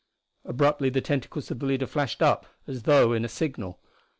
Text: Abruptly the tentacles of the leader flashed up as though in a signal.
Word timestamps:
Abruptly 0.45 0.89
the 0.89 0.99
tentacles 0.99 1.51
of 1.51 1.59
the 1.59 1.67
leader 1.67 1.85
flashed 1.85 2.23
up 2.23 2.47
as 2.65 2.81
though 2.81 3.13
in 3.13 3.23
a 3.23 3.29
signal. 3.29 3.79